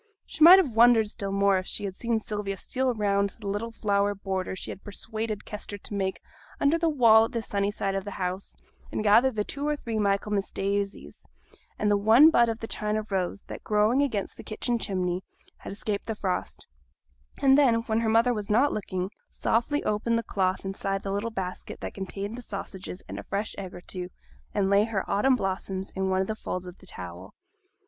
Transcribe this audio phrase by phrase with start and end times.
[0.25, 3.45] She might have wondered still more, if she had seen Sylvia steal round to the
[3.47, 6.23] little flower border she had persuaded Kester to make
[6.59, 8.55] under the wall at the sunny side of the house,
[8.91, 11.27] and gather the two or three Michaelmas daisies,
[11.77, 15.23] and the one bud of the China rose, that, growing against the kitchen chimney,
[15.57, 16.65] had escaped the frost;
[17.37, 21.11] and then, when her mother was not looking, softly open the cloth inside of the
[21.11, 24.09] little basket that contained the sausages and a fresh egg or two,
[24.51, 27.35] and lay her autumn blossoms in one of the folds of the towel.